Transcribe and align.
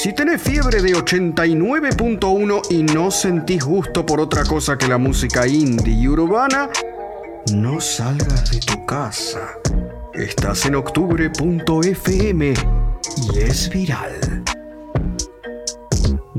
Si 0.00 0.12
tenés 0.12 0.40
fiebre 0.40 0.80
de 0.80 0.94
89.1 0.94 2.62
y 2.70 2.84
no 2.84 3.10
sentís 3.10 3.64
gusto 3.64 4.06
por 4.06 4.20
otra 4.20 4.44
cosa 4.44 4.78
que 4.78 4.86
la 4.86 4.96
música 4.96 5.44
indie 5.48 5.92
y 5.92 6.06
urbana, 6.06 6.70
no 7.52 7.80
salgas 7.80 8.48
de 8.52 8.60
tu 8.60 8.86
casa. 8.86 9.58
Estás 10.14 10.66
en 10.66 10.76
octubre.fm 10.76 12.54
y 13.16 13.38
es 13.40 13.68
viral. 13.70 14.44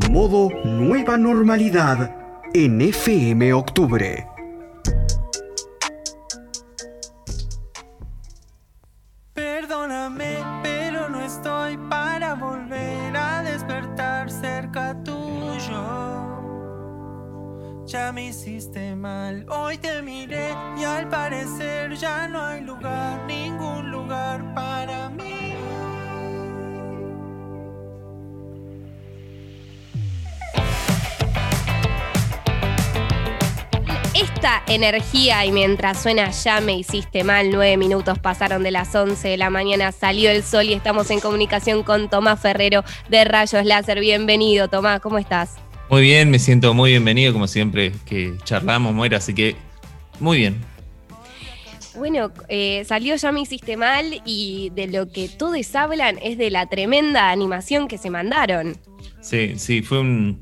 Modo 0.09 0.47
Nueva 0.63 1.17
Normalidad 1.17 2.15
en 2.53 2.79
FM 2.79 3.51
Octubre. 3.51 4.25
Ya 17.91 18.11
me 18.11 18.27
hiciste 18.27 18.93
mal, 18.95 19.47
hoy 19.49 19.79
te 19.79 20.03
miré 20.03 20.53
y 20.77 20.83
al 20.83 21.09
parecer 21.09 21.95
ya 21.95 22.27
no 22.27 22.45
hay 22.45 22.61
lugar, 22.61 23.25
ningún 23.25 23.89
lugar 23.89 24.53
para 24.53 25.09
mí. 25.09 25.55
Esta 34.13 34.61
energía 34.67 35.43
y 35.45 35.51
mientras 35.51 35.99
suena 35.99 36.29
ya 36.29 36.61
me 36.61 36.73
hiciste 36.73 37.23
mal, 37.23 37.49
nueve 37.49 37.75
minutos 37.77 38.19
pasaron 38.19 38.61
de 38.61 38.69
las 38.69 38.93
11 38.93 39.29
de 39.29 39.37
la 39.37 39.49
mañana, 39.49 39.91
salió 39.91 40.29
el 40.29 40.43
sol 40.43 40.65
y 40.65 40.73
estamos 40.73 41.09
en 41.09 41.19
comunicación 41.19 41.81
con 41.81 42.07
Tomás 42.07 42.39
Ferrero 42.39 42.83
de 43.09 43.23
Rayos 43.25 43.65
Láser. 43.65 43.99
Bienvenido, 43.99 44.67
Tomás, 44.67 44.99
¿cómo 44.99 45.17
estás? 45.17 45.55
Muy 45.89 46.03
bien, 46.03 46.29
me 46.29 46.37
siento 46.37 46.75
muy 46.75 46.91
bienvenido 46.91 47.33
como 47.33 47.47
siempre 47.47 47.91
que 48.05 48.35
charlamos, 48.43 48.93
Moira, 48.93 49.17
así 49.17 49.33
que 49.33 49.55
muy 50.19 50.37
bien. 50.37 50.57
Bueno, 51.95 52.31
eh, 52.47 52.83
salió 52.85 53.15
Ya 53.15 53.31
me 53.31 53.41
hiciste 53.41 53.75
mal 53.75 54.21
y 54.23 54.71
de 54.75 54.87
lo 54.87 55.11
que 55.11 55.27
todos 55.27 55.75
hablan 55.75 56.19
es 56.21 56.37
de 56.37 56.51
la 56.51 56.67
tremenda 56.67 57.31
animación 57.31 57.87
que 57.87 57.97
se 57.97 58.11
mandaron. 58.11 58.77
Sí, 59.21 59.53
sí, 59.57 59.81
fue 59.81 59.99
un, 59.99 60.39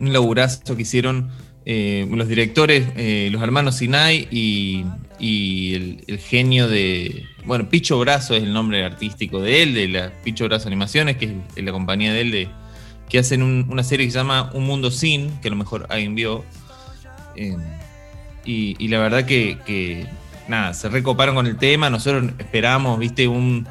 un 0.00 0.12
laburazo 0.12 0.74
que 0.74 0.82
hicieron 0.82 1.30
eh, 1.64 2.04
los 2.10 2.26
directores, 2.26 2.84
eh, 2.96 3.28
los 3.30 3.40
hermanos 3.40 3.76
Sinai 3.76 4.26
y, 4.32 4.84
y 5.20 5.74
el, 5.74 6.04
el 6.08 6.18
genio 6.18 6.66
de. 6.66 7.24
Bueno, 7.44 7.68
Picho 7.68 8.00
Brazo 8.00 8.34
es 8.34 8.42
el 8.42 8.52
nombre 8.52 8.84
artístico 8.84 9.40
de 9.40 9.62
él, 9.62 9.74
de 9.74 9.88
la 9.88 10.12
Picho 10.24 10.46
Brazo 10.46 10.66
Animaciones, 10.66 11.18
que 11.18 11.36
es 11.54 11.64
la 11.64 11.70
compañía 11.70 12.12
de 12.12 12.20
él, 12.20 12.30
de, 12.32 12.48
que 13.08 13.18
hacen 13.18 13.42
un- 13.42 13.66
una 13.68 13.82
serie 13.84 14.06
que 14.06 14.12
se 14.12 14.18
llama 14.18 14.50
Un 14.54 14.64
Mundo 14.64 14.90
Sin, 14.90 15.30
que 15.40 15.48
a 15.48 15.50
lo 15.50 15.56
mejor 15.56 15.86
alguien 15.90 16.14
vio. 16.14 16.44
Eh, 17.36 17.56
y, 18.44 18.76
y 18.78 18.88
la 18.88 18.98
verdad 18.98 19.24
que, 19.24 19.58
que, 19.66 20.06
nada, 20.48 20.74
se 20.74 20.88
recoparon 20.88 21.34
con 21.34 21.46
el 21.46 21.56
tema. 21.56 21.90
Nosotros 21.90 22.32
esperamos, 22.38 22.98
viste, 22.98 23.28
un, 23.28 23.66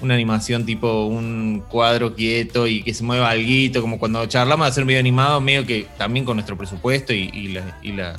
una 0.00 0.14
animación 0.14 0.66
tipo 0.66 1.06
un 1.06 1.62
cuadro 1.68 2.14
quieto 2.14 2.66
y 2.66 2.82
que 2.82 2.92
se 2.94 3.02
mueva 3.04 3.30
alguito, 3.30 3.80
como 3.80 3.98
cuando 3.98 4.24
charlamos 4.26 4.66
de 4.66 4.70
hacer 4.70 4.82
un 4.82 4.88
video 4.88 5.00
animado, 5.00 5.40
medio 5.40 5.64
que 5.66 5.86
también 5.96 6.24
con 6.24 6.36
nuestro 6.36 6.56
presupuesto 6.56 7.12
y, 7.14 7.30
y 7.32 7.48
la- 7.48 7.78
y 7.82 7.92
la- 7.92 8.16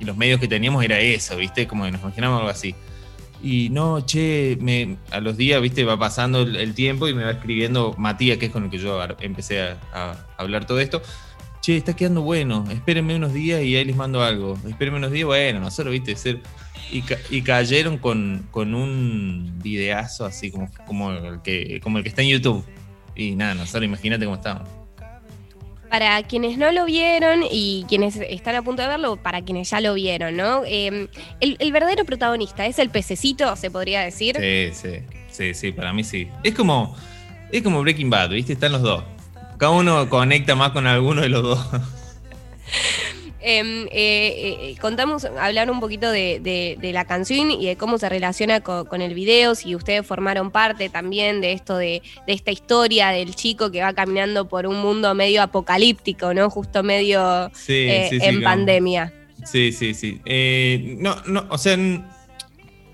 los 0.00 0.16
medios 0.16 0.38
que 0.38 0.46
teníamos 0.46 0.84
era 0.84 1.00
eso, 1.00 1.36
viste, 1.36 1.66
como 1.66 1.84
que 1.84 1.90
nos 1.90 2.00
imaginamos 2.02 2.38
algo 2.38 2.50
así. 2.50 2.74
Y 3.42 3.68
no, 3.70 4.00
che, 4.04 4.58
me, 4.60 4.96
a 5.12 5.20
los 5.20 5.36
días, 5.36 5.60
viste, 5.62 5.84
va 5.84 5.96
pasando 5.98 6.42
el, 6.42 6.74
tiempo 6.74 7.06
y 7.08 7.14
me 7.14 7.22
va 7.24 7.30
escribiendo 7.30 7.94
Matías, 7.96 8.38
que 8.38 8.46
es 8.46 8.52
con 8.52 8.64
el 8.64 8.70
que 8.70 8.78
yo 8.78 9.00
empecé 9.20 9.60
a, 9.62 9.76
a 9.92 10.16
hablar 10.36 10.66
todo 10.66 10.80
esto. 10.80 11.00
Che, 11.60 11.76
está 11.76 11.94
quedando 11.94 12.22
bueno, 12.22 12.64
espérenme 12.70 13.14
unos 13.16 13.32
días 13.32 13.62
y 13.62 13.76
ahí 13.76 13.84
les 13.84 13.94
mando 13.96 14.22
algo. 14.22 14.58
Espérenme 14.68 14.98
unos 14.98 15.12
días, 15.12 15.26
bueno, 15.26 15.60
nosotros, 15.60 15.92
viste, 15.92 16.16
ser. 16.16 16.40
Y, 16.90 17.02
ca- 17.02 17.18
y 17.30 17.42
cayeron 17.42 17.98
con, 17.98 18.46
con 18.50 18.74
un 18.74 19.58
videazo 19.62 20.24
así 20.24 20.50
como, 20.50 20.70
como, 20.86 21.12
el 21.12 21.42
que, 21.42 21.80
como 21.82 21.98
el 21.98 22.02
que 22.02 22.08
está 22.08 22.22
en 22.22 22.28
YouTube. 22.28 22.64
Y 23.14 23.32
nada, 23.32 23.54
nosotros 23.54 23.84
imagínate 23.84 24.24
cómo 24.24 24.36
estábamos. 24.36 24.68
Para 25.90 26.22
quienes 26.22 26.58
no 26.58 26.70
lo 26.70 26.84
vieron 26.84 27.40
y 27.50 27.84
quienes 27.88 28.16
están 28.16 28.54
a 28.56 28.62
punto 28.62 28.82
de 28.82 28.88
verlo, 28.88 29.16
para 29.16 29.42
quienes 29.42 29.70
ya 29.70 29.80
lo 29.80 29.94
vieron, 29.94 30.36
¿no? 30.36 30.62
Eh, 30.66 31.08
el, 31.40 31.56
el 31.58 31.72
verdadero 31.72 32.04
protagonista 32.04 32.66
es 32.66 32.78
el 32.78 32.90
pececito, 32.90 33.56
se 33.56 33.70
podría 33.70 34.02
decir. 34.02 34.36
Sí, 34.38 34.70
sí, 34.74 35.02
sí, 35.30 35.54
sí, 35.54 35.72
para 35.72 35.92
mí 35.92 36.04
sí. 36.04 36.28
Es 36.42 36.54
como, 36.54 36.94
es 37.50 37.62
como 37.62 37.80
Breaking 37.80 38.10
Bad, 38.10 38.30
¿viste? 38.30 38.52
Están 38.52 38.72
los 38.72 38.82
dos. 38.82 39.04
Cada 39.56 39.72
uno 39.72 40.08
conecta 40.08 40.54
más 40.54 40.72
con 40.72 40.86
alguno 40.86 41.22
de 41.22 41.28
los 41.30 41.42
dos. 41.42 41.66
Eh, 43.40 43.86
eh, 43.92 44.58
eh, 44.70 44.76
contamos, 44.80 45.24
hablar 45.24 45.70
un 45.70 45.78
poquito 45.78 46.10
de, 46.10 46.40
de- 46.40 46.76
de 46.80 46.92
la 46.92 47.04
canción 47.04 47.50
y 47.52 47.66
de 47.66 47.76
cómo 47.76 47.96
se 47.98 48.08
relaciona 48.08 48.60
co- 48.60 48.84
con, 48.86 49.00
el 49.00 49.14
video, 49.14 49.54
si 49.54 49.76
ustedes 49.76 50.04
formaron 50.04 50.50
parte 50.50 50.88
también 50.88 51.40
de 51.40 51.52
esto, 51.52 51.76
de, 51.76 52.02
de 52.26 52.32
esta 52.32 52.50
historia 52.50 53.10
del 53.10 53.34
chico 53.36 53.70
que 53.70 53.80
va 53.80 53.92
caminando 53.92 54.48
por 54.48 54.66
un 54.66 54.80
mundo 54.80 55.14
medio 55.14 55.40
apocalíptico, 55.42 56.34
¿no? 56.34 56.50
Justo 56.50 56.82
medio 56.82 57.50
Sí, 57.54 57.88
sí, 58.10 58.18
sí, 58.20 58.26
en 58.26 58.42
pandemia. 58.42 59.12
Sí, 59.44 59.70
sí, 59.72 59.94
sí. 59.94 60.20
No, 60.98 61.14
no, 61.26 61.46
o 61.48 61.58
sea, 61.58 61.74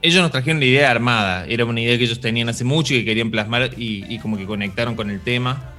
ellos 0.02 0.20
nos 0.22 0.30
trajeron 0.30 0.60
la 0.60 0.66
idea 0.66 0.90
armada. 0.90 1.46
Era 1.46 1.64
una 1.64 1.80
idea 1.80 1.96
que 1.96 2.04
ellos 2.04 2.20
tenían 2.20 2.50
hace 2.50 2.64
mucho 2.64 2.92
y 2.92 2.98
que 2.98 3.04
querían 3.06 3.30
plasmar 3.30 3.70
y, 3.78 4.04
y 4.14 4.18
como 4.18 4.36
que 4.36 4.44
conectaron 4.44 4.94
con 4.94 5.08
el 5.10 5.20
tema 5.20 5.72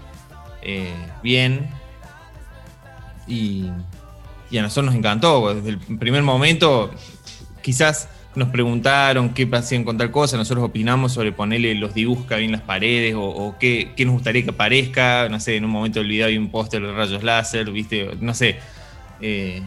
eh, 0.63 0.91
bien. 1.21 1.69
Y, 3.27 3.69
y 4.49 4.57
a 4.57 4.61
nosotros 4.61 4.87
nos 4.87 4.95
encantó. 4.95 5.53
Desde 5.53 5.69
el 5.69 5.79
primer 5.79 6.23
momento, 6.23 6.91
quizás 7.61 8.09
nos 8.35 8.49
preguntaron 8.49 9.33
qué 9.33 9.47
hacían 9.51 9.83
con 9.83 9.97
tal 9.97 10.11
cosa. 10.11 10.37
Nosotros 10.37 10.65
opinamos 10.65 11.13
sobre 11.13 11.31
ponerle 11.31 11.73
los 11.75 11.93
dibujos 11.93 12.25
que 12.25 12.33
había 12.33 12.45
en 12.45 12.51
las 12.51 12.61
paredes 12.61 13.15
o, 13.15 13.23
o 13.23 13.57
qué, 13.57 13.91
qué 13.95 14.05
nos 14.05 14.13
gustaría 14.15 14.43
que 14.43 14.49
aparezca. 14.49 15.29
No 15.29 15.39
sé, 15.39 15.55
en 15.55 15.65
un 15.65 15.71
momento 15.71 15.99
del 15.99 16.09
video 16.09 16.27
hay 16.27 16.37
un 16.37 16.49
póster 16.51 16.81
de 16.81 16.91
rayos 16.91 17.23
láser, 17.23 17.71
¿viste? 17.71 18.09
No 18.19 18.33
sé. 18.33 18.59
Eh, 19.21 19.61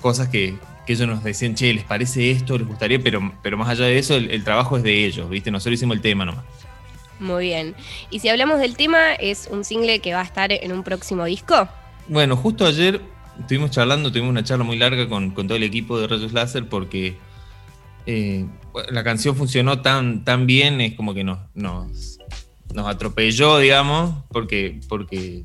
cosas 0.00 0.28
que, 0.28 0.56
que 0.86 0.94
ellos 0.94 1.06
nos 1.06 1.22
decían, 1.22 1.54
che, 1.54 1.74
¿les 1.74 1.84
parece 1.84 2.30
esto? 2.30 2.56
¿Les 2.56 2.66
gustaría? 2.66 2.98
Pero, 2.98 3.32
pero 3.42 3.58
más 3.58 3.68
allá 3.68 3.84
de 3.84 3.98
eso, 3.98 4.16
el, 4.16 4.30
el 4.30 4.44
trabajo 4.44 4.78
es 4.78 4.82
de 4.82 5.04
ellos, 5.04 5.28
¿viste? 5.28 5.50
Nosotros 5.50 5.74
hicimos 5.74 5.96
el 5.96 6.02
tema 6.02 6.24
nomás. 6.24 6.44
Muy 7.18 7.44
bien. 7.44 7.74
Y 8.10 8.20
si 8.20 8.30
hablamos 8.30 8.60
del 8.60 8.76
tema, 8.76 9.12
es 9.12 9.46
un 9.50 9.62
single 9.62 10.00
que 10.00 10.14
va 10.14 10.20
a 10.20 10.24
estar 10.24 10.50
en 10.50 10.72
un 10.72 10.82
próximo 10.82 11.26
disco. 11.26 11.68
Bueno, 12.08 12.34
justo 12.34 12.66
ayer 12.66 13.02
estuvimos 13.38 13.70
charlando, 13.70 14.10
tuvimos 14.10 14.30
una 14.30 14.42
charla 14.44 14.64
muy 14.64 14.76
larga 14.78 15.08
con, 15.08 15.30
con 15.30 15.46
todo 15.46 15.56
el 15.56 15.62
equipo 15.62 15.98
de 16.00 16.06
Rayos 16.06 16.32
Láser 16.32 16.68
porque 16.68 17.16
eh, 18.06 18.46
la 18.90 19.04
canción 19.04 19.36
funcionó 19.36 19.80
tan, 19.82 20.24
tan 20.24 20.46
bien, 20.46 20.80
es 20.80 20.94
como 20.94 21.14
que 21.14 21.22
nos, 21.24 21.38
nos, 21.54 22.18
nos 22.74 22.86
atropelló, 22.88 23.58
digamos, 23.58 24.24
porque, 24.30 24.80
porque 24.88 25.44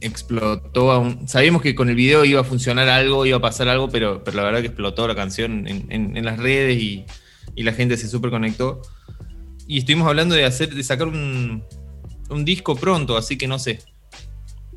explotó. 0.00 0.92
a 0.92 0.98
un- 0.98 1.28
sabíamos 1.28 1.62
que 1.62 1.74
con 1.74 1.88
el 1.88 1.94
video 1.96 2.24
iba 2.24 2.40
a 2.40 2.44
funcionar 2.44 2.88
algo, 2.88 3.26
iba 3.26 3.38
a 3.38 3.40
pasar 3.40 3.68
algo, 3.68 3.88
pero, 3.88 4.22
pero 4.24 4.36
la 4.36 4.44
verdad 4.44 4.60
que 4.60 4.66
explotó 4.66 5.06
la 5.08 5.14
canción 5.14 5.66
en, 5.66 5.86
en- 5.90 6.16
en 6.16 6.24
las 6.24 6.38
redes 6.38 6.80
y, 6.80 7.04
y 7.54 7.62
la 7.62 7.72
gente 7.72 7.96
se 7.96 8.08
super 8.08 8.30
conectó. 8.30 8.82
Y 9.66 9.78
estuvimos 9.78 10.08
hablando 10.08 10.34
de 10.34 10.44
hacer, 10.44 10.74
de 10.74 10.82
sacar 10.82 11.08
un, 11.08 11.62
un 12.30 12.44
disco 12.44 12.74
pronto, 12.76 13.16
así 13.16 13.36
que 13.36 13.46
no 13.48 13.58
sé. 13.58 13.80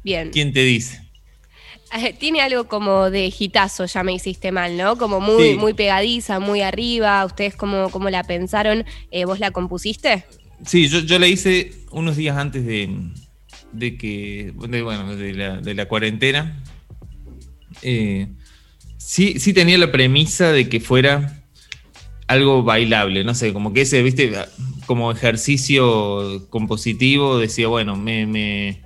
Bien. 0.03 0.31
¿Quién 0.31 0.51
te 0.51 0.63
dice? 0.63 1.10
Eh, 1.93 2.13
Tiene 2.17 2.41
algo 2.41 2.67
como 2.67 3.09
de 3.09 3.31
hitazo, 3.37 3.85
ya 3.85 4.03
me 4.03 4.13
hiciste 4.13 4.51
mal, 4.51 4.77
¿no? 4.77 4.97
Como 4.97 5.19
muy, 5.19 5.51
Sí. 5.51 5.55
muy 5.55 5.73
pegadiza, 5.73 6.39
muy 6.39 6.61
arriba. 6.61 7.23
¿Ustedes 7.25 7.55
cómo, 7.55 7.89
cómo 7.89 8.09
la 8.09 8.23
pensaron? 8.23 8.85
Eh, 9.11 9.25
¿Vos 9.25 9.39
la 9.39 9.51
compusiste? 9.51 10.23
Sí, 10.65 10.87
yo, 10.87 10.99
yo 10.99 11.19
la 11.19 11.27
hice 11.27 11.73
unos 11.91 12.15
días 12.15 12.37
antes 12.37 12.65
de, 12.65 12.89
de 13.73 13.97
que, 13.97 14.53
de, 14.69 14.81
bueno, 14.81 15.15
de 15.15 15.33
la, 15.33 15.57
de 15.57 15.73
la 15.73 15.87
cuarentena. 15.87 16.63
Eh, 17.81 18.27
sí, 18.97 19.39
sí 19.39 19.53
tenía 19.53 19.77
la 19.77 19.91
premisa 19.91 20.51
de 20.51 20.69
que 20.69 20.79
fuera 20.79 21.43
algo 22.27 22.63
bailable, 22.63 23.23
no 23.25 23.33
sé, 23.35 23.51
como 23.51 23.73
que 23.73 23.81
ese, 23.81 24.01
viste, 24.03 24.31
como 24.85 25.11
ejercicio 25.11 26.47
compositivo, 26.49 27.37
decía, 27.37 27.67
bueno, 27.67 27.97
me, 27.97 28.25
me- 28.25 28.81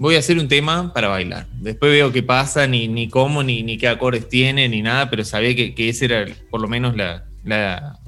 voy 0.00 0.16
a 0.16 0.20
hacer 0.20 0.38
un 0.38 0.48
tema 0.48 0.94
para 0.94 1.08
bailar. 1.08 1.46
Después 1.60 1.92
veo 1.92 2.10
qué 2.10 2.22
pasa, 2.22 2.66
ni, 2.66 3.08
cómo, 3.10 3.42
ni, 3.42 3.76
qué 3.76 3.86
acordes 3.86 4.30
tiene, 4.30 4.66
ni 4.66 4.80
nada, 4.80 5.10
pero 5.10 5.26
sabía 5.26 5.54
que, 5.54 5.74
que 5.74 5.90
esa 5.90 6.06
era 6.06 6.26
por 6.50 6.62
lo 6.62 6.68
menos 6.68 6.96
la, 6.96 7.98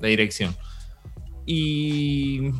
dirección. 0.00 0.56
Y, 1.46 2.50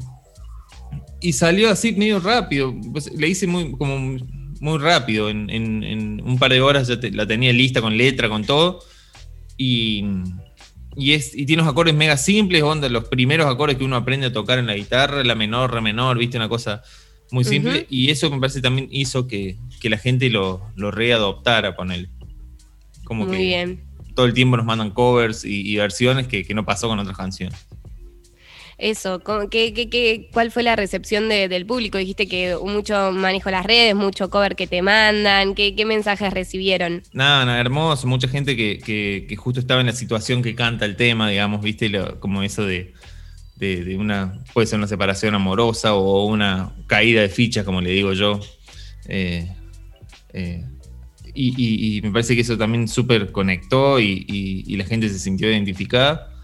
y 1.21 1.33
salió 1.33 1.71
así 1.71 1.91
medio 1.93 2.21
rápido. 2.21 2.73
Pues, 2.93 3.13
le 3.13 3.27
hice 3.27 3.49
muy, 3.49 3.73
como 3.73 4.17
muy 4.61 4.79
rápido. 4.79 5.29
En, 5.29 6.23
un 6.25 6.39
par 6.39 6.53
de 6.53 6.61
horas 6.61 6.87
ya 6.87 7.01
la 7.11 7.27
tenía 7.27 7.53
lista 7.53 7.81
con 7.81 7.99
letra, 7.99 8.29
con 8.29 8.45
todo. 8.45 8.79
Y, 9.57 10.05
y, 10.97 11.15
es, 11.15 11.35
y 11.35 11.47
tiene 11.47 11.63
unos 11.63 11.73
acordes 11.73 11.97
mega 11.97 12.17
simples, 12.17 12.63
onda, 12.63 12.89
los 12.89 13.09
primeros 13.09 13.49
acordes 13.49 13.77
que 13.77 13.83
uno 13.83 13.97
aprende 13.97 14.29
a 14.29 14.33
tocar 14.33 14.61
en 14.61 14.69
la 14.69 14.75
guitarra, 14.75 15.25
la 15.25 15.35
menor, 15.35 15.75
re 15.75 15.81
menor, 15.81 16.17
viste, 16.17 16.37
una 16.37 16.49
cosa 16.49 16.81
muy 17.31 17.45
simple. 17.45 17.87
Y 17.91 18.11
eso 18.11 18.31
me 18.31 18.39
parece 18.41 18.61
también 18.63 18.89
hizo 18.91 19.27
que, 19.27 19.57
que 19.81 19.91
la 19.91 19.99
gente 19.99 20.31
lo, 20.31 20.63
lo 20.77 20.91
readoptara 20.91 21.77
con 21.77 21.93
él. 21.93 22.09
Como 23.05 23.25
Muy 23.27 23.37
que 23.37 23.43
bien. 23.43 23.81
todo 24.15 24.27
el 24.27 24.35
tiempo 24.35 24.57
nos 24.57 24.67
mandan 24.67 24.91
covers 24.91 25.45
y, 25.45 25.69
y 25.71 25.77
versiones 25.77 26.27
que, 26.27 26.45
que 26.45 26.55
no 26.55 26.65
pasó 26.65 26.89
con 26.89 26.99
otras 26.99 27.17
canciones. 27.17 27.59
Eso, 28.77 29.19
¿cómo- 29.25 29.51
¿qué, 29.51 29.75
qué, 29.75 29.91
qué- 29.91 30.29
cuál 30.33 30.53
fue 30.53 30.63
la 30.63 30.77
recepción 30.77 31.29
de- 31.29 31.49
del 31.49 31.67
público? 31.67 31.99
Dijiste 31.99 32.29
que 32.29 32.55
mucho 32.63 33.11
manejo 33.11 33.51
las 33.51 33.67
redes, 33.67 33.97
mucho 33.97 34.31
cover 34.31 34.55
que 34.55 34.69
te 34.69 34.83
mandan, 34.83 35.57
¿qué, 35.57 35.75
qué 35.75 35.85
mensajes 35.85 36.33
recibieron? 36.33 37.03
Nada, 37.13 37.45
nada, 37.45 37.59
hermoso. 37.61 38.07
Mucha 38.07 38.29
gente 38.29 38.57
que, 38.57 38.79
que- 38.79 39.27
que 39.29 39.35
justo 39.37 39.59
estaba 39.59 39.81
en 39.81 39.89
la 39.89 39.93
situación 39.93 40.43
que 40.43 40.55
canta 40.55 40.85
el 40.85 40.95
tema, 40.95 41.29
digamos, 41.29 41.61
viste, 41.61 41.89
Lo- 41.89 42.21
como 42.21 42.45
eso 42.45 42.65
de, 42.65 42.95
de- 43.59 43.97
una, 43.97 44.43
puede 44.53 44.67
ser 44.67 44.79
una 44.79 44.87
separación 44.87 45.35
amorosa 45.35 45.95
o 45.95 46.25
una 46.27 46.73
caída 46.87 47.23
de 47.23 47.29
fichas, 47.29 47.65
como 47.65 47.81
le 47.81 47.91
digo 47.91 48.13
yo. 48.13 48.41
Eh, 49.09 49.51
eh, 50.33 50.65
y, 51.35 52.01
me 52.03 52.11
parece 52.11 52.35
que 52.35 52.41
eso 52.41 52.59
también 52.59 52.89
súper 52.89 53.31
conectó 53.31 54.01
y, 54.01 54.65
la 54.77 54.85
gente 54.85 55.09
se 55.09 55.19
sintió 55.19 55.51
identificada. 55.51 56.35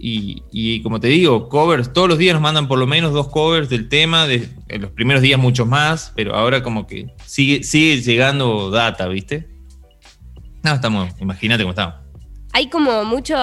Y, 0.00 0.44
y 0.52 0.80
como 0.82 1.00
te 1.00 1.08
digo, 1.08 1.48
covers, 1.48 1.92
todos 1.92 2.08
los 2.08 2.18
días 2.18 2.32
nos 2.32 2.42
mandan 2.42 2.68
por 2.68 2.78
lo 2.78 2.86
menos 2.86 3.12
dos 3.12 3.28
covers 3.28 3.68
del 3.68 3.88
tema, 3.88 4.28
de, 4.28 4.48
en 4.68 4.82
los 4.82 4.92
primeros 4.92 5.22
días 5.22 5.40
muchos 5.40 5.66
más, 5.66 6.12
pero 6.14 6.36
ahora 6.36 6.62
como 6.62 6.86
que 6.86 7.08
sigue, 7.26 7.64
sigue 7.64 8.00
llegando 8.00 8.70
data, 8.70 9.08
¿viste? 9.08 9.48
No, 10.62 10.74
estamos, 10.74 11.10
imagínate 11.20 11.64
cómo 11.64 11.70
estamos. 11.70 11.96
Hay 12.52 12.70
como 12.70 13.04
muchos, 13.04 13.38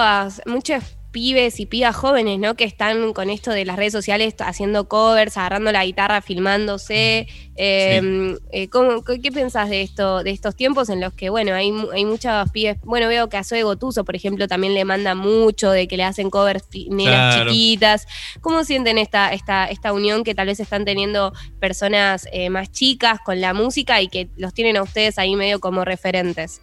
muchos 0.46 0.95
pibes 1.16 1.60
y 1.60 1.64
pibas 1.64 1.96
jóvenes, 1.96 2.38
¿no? 2.38 2.56
Que 2.56 2.64
están 2.64 3.14
con 3.14 3.30
esto 3.30 3.50
de 3.50 3.64
las 3.64 3.76
redes 3.76 3.94
sociales 3.94 4.34
haciendo 4.38 4.86
covers, 4.86 5.38
agarrando 5.38 5.72
la 5.72 5.82
guitarra, 5.86 6.20
filmándose. 6.20 7.26
Eh, 7.56 8.36
eh, 8.52 8.68
¿cómo- 8.68 9.02
qué, 9.02 9.18
qué 9.22 9.32
pensás 9.32 9.70
de 9.70 9.80
esto, 9.80 10.22
de 10.22 10.30
estos 10.30 10.54
tiempos 10.54 10.90
en 10.90 11.00
los 11.00 11.14
que, 11.14 11.30
bueno, 11.30 11.54
hay, 11.54 11.72
hay 11.94 12.04
muchos 12.04 12.50
pibes, 12.50 12.76
bueno, 12.84 13.08
veo 13.08 13.30
que 13.30 13.38
a 13.38 13.44
Zoe 13.44 13.62
Gotuso, 13.62 14.04
por 14.04 14.14
ejemplo, 14.14 14.46
también 14.46 14.74
le 14.74 14.84
manda 14.84 15.14
mucho 15.14 15.70
de 15.70 15.88
que 15.88 15.96
le 15.96 16.04
hacen 16.04 16.28
covers 16.28 16.64
Claro. 16.68 17.50
chiquitas. 17.50 18.06
¿Cómo 18.42 18.62
sienten 18.64 18.98
esta, 18.98 19.32
esta, 19.32 19.64
esta 19.68 19.94
unión 19.94 20.22
que 20.22 20.34
tal 20.34 20.48
vez 20.48 20.60
están 20.60 20.84
teniendo 20.84 21.32
personas 21.60 22.28
eh, 22.30 22.50
más 22.50 22.70
chicas 22.70 23.20
con 23.24 23.40
la 23.40 23.54
música 23.54 24.02
y 24.02 24.08
que 24.08 24.28
los 24.36 24.52
tienen 24.52 24.76
a 24.76 24.82
ustedes 24.82 25.18
ahí 25.18 25.34
medio 25.34 25.60
como 25.60 25.82
referentes? 25.86 26.60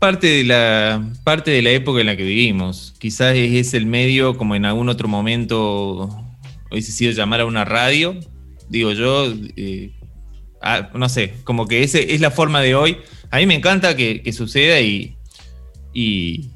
Parte 0.00 0.28
de, 0.28 0.44
la, 0.44 1.06
parte 1.24 1.50
de 1.50 1.60
la 1.60 1.70
época 1.72 2.00
en 2.00 2.06
la 2.06 2.16
que 2.16 2.22
vivimos. 2.22 2.94
Quizás 2.98 3.36
es, 3.36 3.74
el 3.74 3.84
medio, 3.84 4.38
como 4.38 4.54
en 4.54 4.64
algún 4.64 4.88
otro 4.88 5.08
momento 5.08 6.08
hubiese 6.70 6.90
sido 6.90 7.12
llamar 7.12 7.40
a 7.40 7.44
una 7.44 7.66
radio. 7.66 8.18
Digo 8.70 8.92
yo, 8.92 9.30
eh, 9.56 9.92
ah, 10.62 10.88
no 10.94 11.10
sé, 11.10 11.34
como 11.44 11.68
que 11.68 11.82
ese 11.82 12.14
es 12.14 12.22
la 12.22 12.30
forma 12.30 12.62
de 12.62 12.74
hoy. 12.74 12.96
A 13.30 13.36
mí 13.36 13.46
me 13.46 13.54
encanta 13.54 13.94
que, 13.94 14.22
que 14.22 14.32
suceda 14.32 14.80
y, 14.80 15.18
y, 15.92 16.50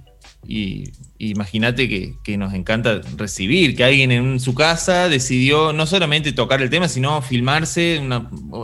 imagínate 1.19 1.87
que, 1.87 2.14
que 2.25 2.38
nos 2.38 2.55
encanta 2.55 3.02
recibir, 3.19 3.76
que 3.76 3.85
alguien 3.85 4.11
en 4.11 4.41
su 4.41 4.55
casa 4.55 5.11
decidió 5.11 5.75
no 5.75 5.87
solamente 5.87 6.32
tocar 6.32 6.62
el 6.62 6.70
tema, 6.70 6.88
sino 6.88 7.20
filmarse, 7.20 8.00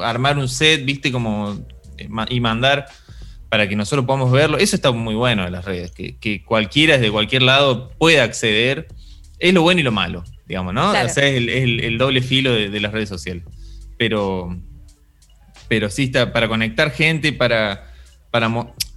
armar 0.03 0.39
un 0.39 0.49
set, 0.49 0.87
viste, 0.87 1.13
como 1.13 1.61
eh, 1.99 2.09
y 2.31 2.41
mandar 2.41 2.87
para 3.51 3.69
que 3.69 3.77
nosotros 3.77 4.07
podamos 4.07 4.33
verlo. 4.33 4.57
Eso 4.57 4.77
está 4.77 4.91
muy 4.93 5.15
bueno 5.15 5.45
en 5.45 5.53
las 5.53 5.65
redes, 5.67 5.91
que, 5.91 6.17
que 6.17 6.43
cualquiera 6.45 6.97
desde 6.97 7.11
cualquier 7.11 7.43
lado 7.43 7.91
pueda 7.99 8.23
acceder. 8.25 8.87
Es 9.39 9.53
lo 9.53 9.63
bueno 9.63 9.81
y 9.81 9.83
lo 9.83 9.93
malo, 9.93 10.23
digamos, 10.47 10.73
¿no? 10.73 10.91
Claro. 10.91 11.09
O 11.09 11.13
sea, 11.13 11.27
es 11.27 11.37
el, 11.37 11.49
es 11.49 11.65
el- 11.65 11.81
el 11.81 11.99
doble 11.99 12.23
filo 12.23 12.53
de, 12.53 12.71
de 12.71 12.81
las 12.81 12.93
redes 12.93 13.09
sociales. 13.09 13.43
Pero, 13.99 14.57
pero 15.69 15.91
sí 15.91 16.05
está 16.05 16.33
para 16.33 16.49
conectar 16.49 16.91
gente, 16.93 17.33
para, 17.33 17.93
para... 18.31 18.49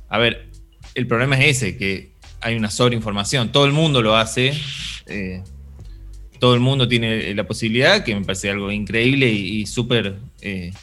A 0.09 0.17
ver, 0.17 0.49
el 0.95 1.07
problema 1.07 1.37
es 1.39 1.57
ese, 1.57 1.77
que 1.77 2.13
hay 2.41 2.55
una 2.55 2.69
sobreinformación. 2.69 3.51
Todo 3.51 3.65
el 3.65 3.71
mundo 3.71 4.01
lo 4.01 4.15
hace. 4.15 4.53
eh, 5.07 5.41
todo 6.39 6.53
el 6.55 6.59
mundo 6.59 6.87
tiene 6.89 7.33
la 7.33 7.45
posibilidad, 7.47 8.03
que 8.03 8.13
me 8.13 8.21
parece 8.25 8.49
algo 8.49 8.69
increíble 8.71 9.31
y, 9.31 9.61
y 9.61 9.65
súper... 9.65 10.17
eh, 10.41 10.73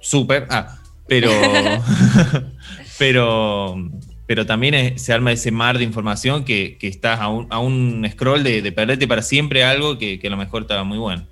súper... 0.00 0.46
Ah, 0.50 0.81
pero... 1.08 1.30
pero... 2.98 3.76
Pero 4.24 4.46
también 4.46 4.72
es- 4.74 5.02
se 5.02 5.12
arma 5.12 5.32
ese 5.32 5.50
mar 5.50 5.76
de 5.76 5.84
información 5.84 6.44
que, 6.44 6.78
que 6.78 6.88
estás 6.88 7.20
a 7.20 7.28
un, 7.28 7.48
a 7.50 7.58
un 7.58 8.06
scroll 8.10 8.42
de, 8.42 8.62
de 8.62 8.72
perderte 8.72 9.06
para 9.06 9.20
siempre 9.20 9.62
algo 9.64 9.98
que, 9.98 10.18
que 10.18 10.28
a 10.28 10.30
lo 10.30 10.36
mejor 10.38 10.62
estaba 10.62 10.84
muy 10.84 10.96
bueno. 10.96 11.26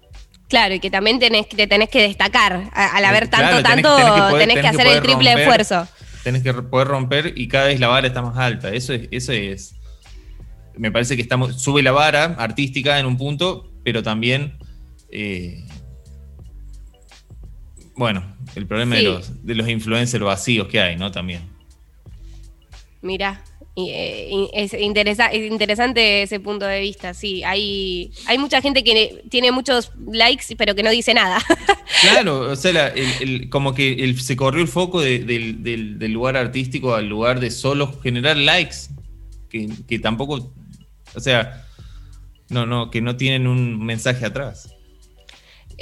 Claro, 0.48 0.74
y 0.74 0.80
que 0.80 0.90
también 0.90 1.18
tenés, 1.18 1.48
te 1.48 1.66
tenés 1.66 1.88
que 1.88 2.02
destacar. 2.02 2.68
Al 2.74 3.04
haber 3.04 3.28
tanto, 3.28 3.46
Claro, 3.46 3.58
tenés- 3.60 3.82
tanto, 3.82 3.96
tenés 3.96 4.12
que 4.12 4.20
poder- 4.20 4.38
tenés 4.40 4.54
que 4.56 4.60
tenés 4.62 4.76
que 4.76 4.82
hacer 4.82 4.96
el 4.96 5.02
triple 5.02 5.30
romper. 5.30 5.60
esfuerzo. 5.60 5.88
tenés 6.24 6.42
que 6.42 6.52
poder 6.52 6.88
romper 6.88 7.32
y 7.36 7.48
cada 7.48 7.66
vez 7.68 7.80
la 7.80 7.86
vara 7.88 8.06
está 8.06 8.20
más 8.20 8.36
alta. 8.36 8.68
Eso 8.70 8.92
es, 8.92 9.08
eso 9.12 9.32
es. 9.32 9.74
Me 10.76 10.90
parece 10.90 11.16
que 11.16 11.22
estamos. 11.22 11.62
Sube 11.62 11.82
la 11.82 11.92
vara 11.92 12.24
artística 12.38 12.98
en 12.98 13.06
un 13.06 13.16
punto, 13.16 13.70
pero 13.84 14.02
también. 14.02 14.58
eh, 15.10 15.64
bueno, 17.96 18.36
el 18.54 18.66
problema 18.66 18.96
Sí. 18.96 19.04
de, 19.04 19.08
los, 19.10 19.46
de 19.46 19.54
los 19.54 19.68
influencers 19.68 20.24
vacíos 20.24 20.68
que 20.68 20.80
hay, 20.80 20.96
¿no? 20.96 21.10
También. 21.10 21.42
Mira, 23.02 23.42
es, 23.76 24.74
interesa- 24.74 25.28
es 25.32 25.50
interesante 25.50 26.22
ese 26.22 26.38
punto 26.40 26.66
de 26.66 26.80
vista, 26.80 27.14
sí. 27.14 27.42
Hay, 27.44 28.10
hay 28.26 28.36
mucha 28.36 28.60
gente 28.60 28.84
que 28.84 29.22
tiene 29.30 29.52
muchos 29.52 29.92
likes, 30.06 30.54
pero 30.58 30.74
que 30.74 30.82
no 30.82 30.90
dice 30.90 31.14
nada. 31.14 31.38
Claro, 32.02 32.50
o 32.52 32.56
sea, 32.56 32.72
la- 32.72 32.88
el- 32.88 33.12
el- 33.20 33.50
como 33.50 33.74
que 33.74 33.92
el- 34.04 34.18
se 34.20 34.36
corrió 34.36 34.62
el 34.62 34.68
foco 34.68 35.00
de- 35.00 35.18
del, 35.18 35.62
del- 35.62 35.98
del 35.98 36.12
lugar 36.12 36.36
artístico 36.36 36.94
al 36.94 37.08
lugar 37.08 37.40
de 37.40 37.50
solo 37.50 37.98
generar 38.00 38.36
likes, 38.36 38.76
que, 39.50 39.68
que 39.88 39.98
tampoco, 39.98 40.52
o 41.14 41.20
sea, 41.20 41.66
no, 42.48 42.64
no, 42.64 42.90
que 42.90 43.00
no 43.02 43.16
tienen 43.16 43.46
un 43.48 43.84
mensaje 43.84 44.24
atrás. 44.24 44.72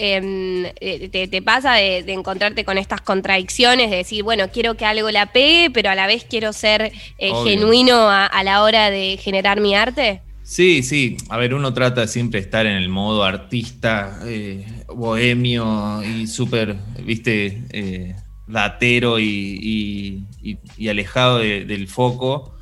Em, 0.01 0.65
eh, 0.81 1.09
te, 1.11 1.27
te 1.27 1.43
pasa 1.43 1.75
de, 1.75 2.05
de 2.05 2.13
encontrarte 2.13 2.65
con 2.65 2.79
estas 2.79 3.01
contradicciones, 3.01 3.91
de 3.91 3.97
decir, 3.97 4.23
bueno, 4.23 4.49
quiero 4.53 4.77
que 4.77 4.85
algo 4.85 5.11
la 5.11 5.33
pegue, 5.33 5.71
pero 5.71 5.91
a 5.91 5.97
la 5.97 6.07
vez 6.07 6.25
quiero 6.25 6.53
ser 6.53 6.93
eh, 7.19 7.33
genuino 7.45 7.97
a, 8.09 8.25
a 8.27 8.45
la 8.45 8.63
hora 8.63 8.91
de 8.91 9.19
generar 9.21 9.61
mi 9.61 9.75
arte. 9.75 10.21
Sí, 10.45 10.85
sí. 10.85 11.17
A 11.29 11.37
ver, 11.37 11.53
uno 11.53 11.75
trata 11.75 12.03
de 12.03 12.09
siempre 12.09 12.39
estar 12.39 12.65
en 12.65 12.75
el 12.77 12.89
modo 12.89 13.25
artista, 13.25 14.21
eh, 14.25 14.65
bohemio 14.87 16.03
y 16.05 16.29
súper, 16.29 16.77
viste, 17.05 18.15
datero 18.47 19.19
y, 19.19 19.27
y- 19.61 20.51
y- 20.53 20.59
y 20.79 20.89
alejado 20.89 21.39
de- 21.41 21.65
del 21.65 21.89
foco, 21.89 22.55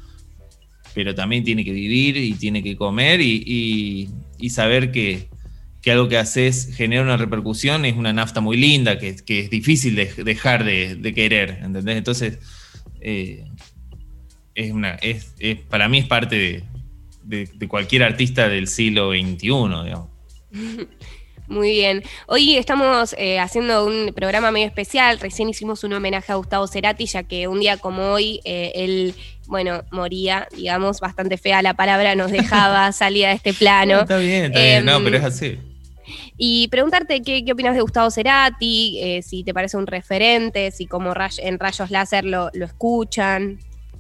pero 0.95 1.15
también 1.15 1.45
tiene 1.45 1.65
que 1.65 1.73
vivir 1.73 2.17
y 2.17 2.33
tiene 2.35 2.63
que 2.63 2.77
comer 2.77 3.21
y- 3.21 4.09
y 4.39 4.51
saber 4.51 4.91
que, 4.91 5.29
que 5.87 5.93
algo 5.93 6.09
que 6.09 6.19
haces 6.19 6.75
genera 6.75 7.01
una 7.03 7.17
repercusión 7.17 7.85
es 7.85 7.95
una 7.95 8.13
nafta 8.13 8.41
muy 8.41 8.57
linda, 8.57 8.99
que, 8.99 9.15
que 9.25 9.39
es 9.39 9.51
difícil 9.51 9.95
de 9.95 10.07
dejar 10.25 10.65
de, 10.65 10.97
de 10.97 11.15
querer, 11.15 11.61
¿entendés? 11.63 11.97
Entonces, 11.97 12.41
eh, 13.01 13.45
es 14.57 14.73
una, 14.73 14.97
es, 14.97 15.33
es- 15.39 15.61
para 15.61 15.89
mí 15.89 15.99
es 15.99 16.07
parte 16.07 16.65
de, 17.23 17.69
cualquier 17.69 18.03
artista 18.03 18.49
del 18.49 18.67
siglo 18.67 19.13
XXI, 19.13 19.39
digamos. 19.85 20.09
Muy 21.47 21.71
bien. 21.71 22.03
Hoy 22.27 22.57
estamos 22.57 23.15
eh, 23.17 23.39
haciendo 23.39 23.87
un 23.87 24.13
programa 24.13 24.51
medio 24.51 24.67
especial. 24.67 25.21
Recién 25.21 25.49
hicimos 25.49 25.85
un 25.85 25.93
homenaje 25.93 26.33
a 26.33 26.35
Gustavo 26.35 26.67
Cerati, 26.67 27.07
ya 27.07 27.23
que 27.23 27.47
un 27.47 27.61
día 27.61 27.77
como 27.77 28.11
hoy 28.11 28.41
eh, 28.45 28.73
él, 28.75 29.15
bueno, 29.47 29.85
moría, 29.93 30.49
digamos, 30.57 30.99
bastante 30.99 31.39
fea 31.39 31.63
la 31.63 31.75
palabra, 31.75 32.17
nos 32.17 32.33
dejaba, 32.33 32.91
salía 33.03 33.29
de 33.29 33.35
este 33.35 33.55
plano. 33.55 34.01
Está 34.01 34.19
bien, 34.19 34.47
está 34.47 34.59
bien, 34.61 34.85
no, 34.85 35.01
pero 35.05 35.19
es 35.19 35.23
así. 35.23 35.59
Y 36.37 36.69
preguntarte 36.69 37.23
qué, 37.23 37.45
qué 37.45 37.53
opinas 37.53 37.75
de 37.75 37.81
Gustavo 37.81 38.11
Cerati, 38.11 38.99
eh, 39.01 39.23
si 39.23 39.45
te 39.45 39.53
parece 39.55 39.77
un 39.77 39.87
referente, 39.87 40.71
si 40.71 40.87
como 40.87 41.13
en 41.39 41.59
Rayos 41.59 41.91
Láser 41.91 42.25
lo, 42.25 42.51
lo 42.55 42.65
escuchan. 42.65 43.59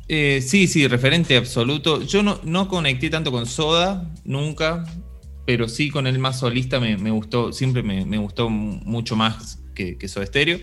Eh, 0.09 0.41
sí, 0.41 0.67
sí, 0.69 0.87
referente 0.87 1.37
absoluto. 1.37 2.03
Yo 2.03 2.23
no, 2.23 2.39
no 2.45 2.69
conecté 2.69 3.11
tanto 3.11 3.33
con 3.33 3.47
Soda, 3.47 4.09
nunca, 4.25 4.85
pero 5.45 5.69
sí 5.69 5.91
con 5.91 6.07
él 6.07 6.19
más 6.19 6.39
solista 6.39 6.79
me, 6.79 7.11
gustó, 7.11 7.53
siempre 7.53 7.83
me, 7.83 8.19
gustó 8.19 8.49
mu- 8.49 8.81
mucho 8.85 9.17
más 9.17 9.59
que, 9.75 9.99
que 9.99 10.09
Soda 10.09 10.27
Stereo. 10.27 10.59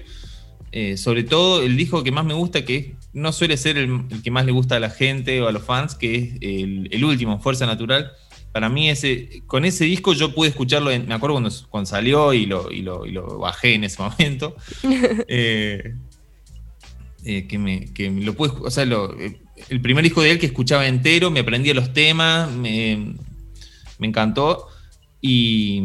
Eh, 0.71 0.97
sobre 0.97 1.23
todo 1.23 1.61
el 1.61 1.77
disco 1.77 2.03
que 2.03 2.11
más 2.11 2.25
me 2.25 2.33
gusta, 2.33 2.65
que 2.65 2.95
no 3.13 3.31
suele 3.31 3.57
ser 3.57 3.77
el, 3.77 4.05
el 4.09 4.23
que 4.23 4.31
más 4.31 4.43
le 4.45 4.51
gusta 4.51 4.77
a 4.77 4.79
la 4.79 4.89
gente 4.89 5.39
o 5.41 5.47
a 5.47 5.51
los 5.51 5.63
fans, 5.63 5.93
que 5.93 6.15
es 6.15 6.33
el, 6.41 6.89
el 6.91 7.05
último, 7.05 7.39
Fuerza 7.39 7.67
Natural. 7.67 8.11
Para 8.53 8.69
mí, 8.69 8.89
ese, 8.89 9.41
con 9.47 9.65
ese 9.65 9.85
disco 9.85 10.13
yo 10.13 10.33
pude 10.33 10.49
escucharlo, 10.49 10.91
me 10.91 11.13
acuerdo 11.13 11.41
cuando, 11.69 11.85
salió 11.87 12.33
y 12.33 12.45
lo, 12.45 12.71
y, 12.71 12.83
lo, 12.83 13.05
y 13.05 13.11
lo 13.11 13.39
bajé 13.39 13.73
en 13.73 13.83
ese 13.83 14.01
momento. 14.01 14.55
Eh, 15.27 15.95
eh, 17.25 17.47
que 17.47 17.57
me, 17.57 17.91
que 17.93 18.11
lo 18.11 18.35
pude, 18.35 18.51
o 18.61 18.69
sea, 18.69 18.83
eh, 18.83 19.41
el 19.69 19.81
primer 19.81 20.03
disco 20.03 20.21
de 20.21 20.31
él 20.31 20.39
que 20.39 20.45
escuchaba 20.45 20.87
entero, 20.87 21.31
me 21.31 21.39
aprendía 21.39 21.73
los 21.73 21.93
temas, 21.93 22.51
me, 22.51 23.15
me 23.97 24.07
encantó. 24.07 24.67
Y, 25.19 25.81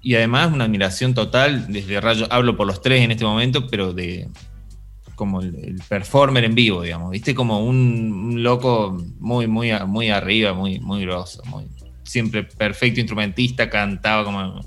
y 0.00 0.14
además 0.14 0.52
una 0.52 0.64
admiración 0.64 1.14
total 1.14 1.72
desde 1.72 2.00
Rayos, 2.00 2.28
hablo 2.30 2.56
por 2.56 2.66
los 2.66 2.80
tres 2.80 3.02
en 3.02 3.10
este 3.10 3.24
momento, 3.24 3.66
pero 3.66 3.92
de 3.92 4.28
como 5.18 5.40
el, 5.40 5.82
performer 5.88 6.44
en 6.44 6.54
vivo, 6.54 6.82
digamos, 6.82 7.10
viste 7.10 7.34
como 7.34 7.64
un, 7.66 8.42
loco 8.42 8.96
muy, 9.18 9.48
muy, 9.48 9.72
muy 9.86 10.10
arriba, 10.10 10.54
muy, 10.54 10.78
muy 10.78 11.02
grosso, 11.02 11.42
muy, 11.46 11.66
siempre 12.08 12.44
perfecto 12.44 13.00
instrumentista, 13.00 13.70
cantaba 13.70 14.24
como 14.24 14.60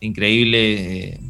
increíble. 0.00 1.10
Eh, 1.10 1.20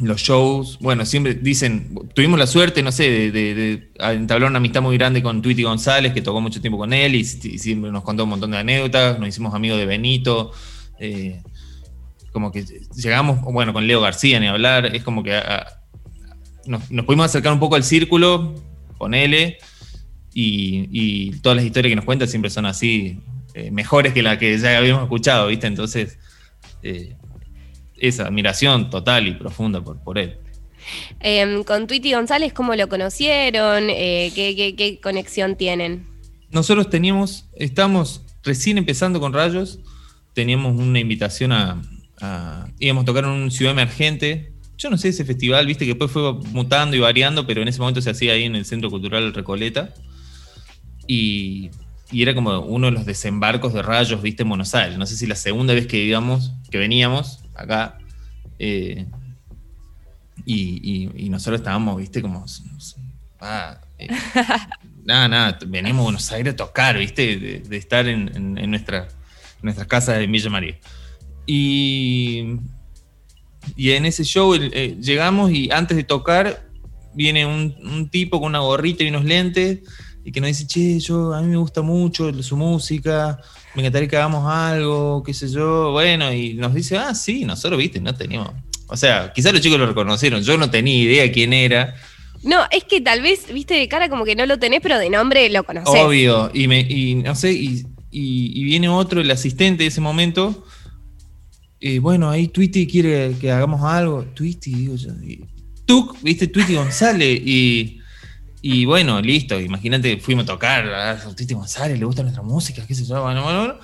los 0.00 0.22
shows, 0.22 0.78
bueno, 0.80 1.04
siempre 1.04 1.34
dicen, 1.34 1.94
tuvimos 2.14 2.38
la 2.38 2.46
suerte, 2.46 2.82
no 2.82 2.90
sé, 2.90 3.30
de, 3.30 3.90
entablar 3.98 4.48
una 4.48 4.56
amistad 4.56 4.80
muy 4.80 4.96
grande 4.96 5.22
con 5.22 5.42
Twitty 5.42 5.62
González, 5.62 6.14
que 6.14 6.22
tocó 6.22 6.40
mucho 6.40 6.60
tiempo 6.60 6.78
con 6.78 6.92
él 6.92 7.14
y, 7.14 7.24
siempre 7.24 7.90
nos 7.90 8.02
contó 8.02 8.24
un 8.24 8.30
montón 8.30 8.50
de 8.50 8.58
anécdotas, 8.58 9.18
nos 9.18 9.28
hicimos 9.28 9.54
amigos 9.54 9.78
de 9.78 9.84
Benito, 9.84 10.52
eh, 10.98 11.42
como 12.32 12.50
que 12.50 12.64
llegamos, 12.96 13.42
bueno, 13.42 13.74
con 13.74 13.86
Leo 13.86 14.00
García 14.00 14.40
ni 14.40 14.46
hablar, 14.46 14.94
es 14.94 15.02
como 15.02 15.22
que 15.22 15.38
nos, 16.66 16.82
pudimos 17.04 17.26
acercar 17.26 17.52
un 17.52 17.60
poco 17.60 17.76
al 17.76 17.84
círculo, 17.84 18.54
con 18.96 19.12
él, 19.12 19.56
y, 20.32 21.32
todas 21.42 21.56
las 21.56 21.64
historias 21.64 21.90
que 21.90 21.96
nos 21.96 22.04
cuenta 22.04 22.26
siempre 22.26 22.50
son 22.50 22.64
así, 22.64 23.20
eh, 23.54 23.70
mejores 23.70 24.12
que 24.12 24.22
las 24.22 24.38
que 24.38 24.56
ya 24.58 24.78
habíamos 24.78 25.04
escuchado, 25.04 25.46
¿viste? 25.48 25.66
Entonces, 25.66 26.18
eh, 26.82 27.16
esa 27.96 28.26
admiración 28.26 28.90
total 28.90 29.28
y 29.28 29.32
profunda 29.32 29.82
por, 29.82 30.02
por 30.02 30.18
él. 30.18 30.38
Em, 31.20 31.64
con 31.64 31.86
Twitty 31.86 32.12
González, 32.12 32.52
¿cómo 32.52 32.74
lo 32.74 32.88
conocieron? 32.88 33.84
Eh, 33.90 34.32
¿qué, 34.34 34.98
conexión 35.02 35.56
tienen? 35.56 36.06
Nosotros 36.50 36.90
teníamos, 36.90 37.46
estamos 37.54 38.22
recién 38.42 38.78
empezando 38.78 39.20
con 39.20 39.32
Rayos, 39.32 39.78
teníamos 40.34 40.76
una 40.76 40.98
invitación 40.98 41.52
a, 41.52 41.80
íbamos 42.78 43.02
a 43.02 43.04
tocar 43.06 43.24
en 43.24 43.30
un 43.30 43.50
ciudad 43.50 43.72
emergente. 43.72 44.52
Yo 44.76 44.90
no 44.90 44.96
sé 44.96 45.08
ese 45.08 45.24
festival, 45.24 45.66
viste 45.66 45.84
que 45.84 45.92
después 45.92 46.10
fue 46.10 46.32
mutando 46.52 46.96
y 46.96 47.00
variando, 47.00 47.46
pero 47.46 47.62
en 47.62 47.68
ese 47.68 47.78
momento 47.78 48.00
se 48.00 48.10
hacía 48.10 48.32
ahí 48.32 48.44
en 48.44 48.56
el 48.56 48.64
Centro 48.64 48.90
Cultural 48.90 49.32
Recoleta. 49.34 49.94
Y, 51.06 51.70
y 52.12 52.22
era 52.22 52.34
como 52.34 52.60
uno 52.60 52.86
de 52.86 52.92
los 52.92 53.06
desembarcos 53.06 53.72
de 53.72 53.82
rayos, 53.82 54.20
viste, 54.20 54.42
en 54.42 54.48
Buenos 54.48 54.74
Aires. 54.74 54.98
No 54.98 55.06
sé 55.06 55.16
si 55.16 55.26
la 55.26 55.36
segunda 55.36 55.74
vez 55.74 55.86
que 55.86 55.98
íbamos, 55.98 56.52
que 56.70 56.78
veníamos, 56.78 57.42
acá. 57.54 57.98
Eh, 58.58 59.06
y, 60.44 61.28
nosotros 61.30 61.60
estábamos, 61.60 61.96
viste, 61.96 62.20
como. 62.20 62.44
Ah, 63.40 63.80
eh, 63.98 64.08
nada, 65.04 65.28
nada, 65.28 65.58
venimos 65.66 66.00
a 66.00 66.04
Buenos 66.04 66.32
Aires 66.32 66.54
a 66.54 66.56
tocar, 66.56 66.98
viste, 66.98 67.62
de, 67.62 67.76
estar 67.76 68.08
en, 68.08 68.54
nuestra, 68.70 69.08
nuestras 69.62 69.86
casas 69.86 70.18
de 70.18 70.26
Villa 70.26 70.50
María. 70.50 70.78
Y, 71.46 72.56
y 73.76 73.90
en 73.92 74.04
ese 74.06 74.24
show 74.24 74.54
eh, 74.54 74.96
llegamos 75.00 75.52
y 75.52 75.70
antes 75.70 75.96
de 75.96 76.04
tocar 76.04 76.68
viene 77.14 77.46
un, 77.46 77.74
un, 77.82 78.08
tipo 78.08 78.40
con 78.40 78.50
una 78.50 78.60
gorrita 78.60 79.02
y 79.04 79.08
unos 79.08 79.24
lentes 79.24 79.80
y 80.24 80.32
que 80.32 80.40
nos 80.40 80.48
dice, 80.48 80.66
che, 80.66 80.98
yo, 80.98 81.32
a 81.32 81.40
mí 81.40 81.48
me 81.48 81.56
gusta 81.56 81.82
mucho 81.82 82.30
su 82.42 82.56
música, 82.56 83.40
me 83.74 83.82
encantaría 83.82 84.08
que 84.08 84.16
hagamos 84.16 84.46
algo, 84.46 85.22
qué 85.22 85.32
sé 85.32 85.48
yo, 85.48 85.92
bueno, 85.92 86.32
y 86.32 86.54
nos 86.54 86.74
dice, 86.74 86.98
ah, 86.98 87.14
sí, 87.14 87.44
nosotros, 87.44 87.78
viste, 87.78 88.00
no 88.00 88.14
teníamos, 88.14 88.52
o 88.86 88.96
sea, 88.96 89.32
quizás 89.32 89.52
los 89.52 89.62
chicos 89.62 89.78
lo 89.78 89.86
reconocieron, 89.86 90.42
yo 90.42 90.58
no 90.58 90.70
tenía 90.70 91.02
idea 91.02 91.32
quién 91.32 91.52
era. 91.52 91.94
No, 92.42 92.58
es 92.70 92.84
que 92.84 93.00
tal 93.00 93.22
vez, 93.22 93.52
viste, 93.52 93.74
de 93.74 93.88
cara 93.88 94.08
como 94.08 94.24
que 94.24 94.34
no 94.34 94.46
lo 94.46 94.58
tenés, 94.58 94.80
pero 94.80 94.98
de 94.98 95.10
nombre 95.10 95.48
lo 95.50 95.62
conocés. 95.64 96.00
Obvio, 96.00 96.50
y, 96.52 96.66
me, 96.66 96.80
y 96.80 97.14
no 97.14 97.34
sé, 97.34 97.52
y, 97.52 97.84
viene 98.64 98.88
otro, 98.88 99.20
el 99.20 99.30
asistente 99.30 99.84
de 99.84 99.88
ese 99.88 100.00
momento, 100.00 100.66
y 101.78 101.98
bueno, 101.98 102.28
ahí 102.28 102.48
Twitty 102.48 102.86
quiere 102.86 103.36
que 103.40 103.50
hagamos 103.50 103.82
algo, 103.82 104.24
Twitty, 104.34 104.74
digo 104.74 104.96
yo, 104.96 105.10
y, 105.22 105.44
viste, 106.22 106.48
Twitty 106.48 106.74
González, 106.74 107.40
y 107.42 107.99
y 108.62 108.84
bueno, 108.84 109.20
listo, 109.20 109.58
imagínate, 109.58 110.18
fuimos 110.18 110.44
a 110.44 110.46
tocar 110.46 110.86
a 110.88 111.34
Titi 111.34 111.54
González, 111.54 111.98
le 111.98 112.04
gusta 112.04 112.22
nuestra 112.22 112.42
música, 112.42 112.86
qué 112.86 112.94
sé 112.94 113.04
yo, 113.04 113.22
bueno, 113.22 113.42
bueno, 113.42 113.78